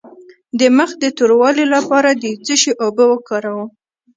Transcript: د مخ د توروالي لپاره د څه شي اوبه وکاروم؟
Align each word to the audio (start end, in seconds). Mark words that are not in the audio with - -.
د 0.59 0.61
مخ 0.77 0.91
د 1.03 1.05
توروالي 1.17 1.65
لپاره 1.75 2.09
د 2.21 2.23
څه 2.45 2.53
شي 2.61 2.71
اوبه 2.83 3.03
وکاروم؟ 3.09 3.67